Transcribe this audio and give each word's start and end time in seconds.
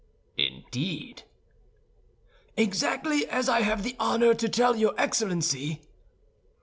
"Indeed!" 0.35 1.25
"Exactly 2.57 3.27
as 3.29 3.47
I 3.47 3.61
have 3.61 3.83
the 3.83 3.95
honor 3.99 4.33
to 4.33 4.49
tell 4.49 4.75
your 4.75 4.95
Excellency." 4.97 5.83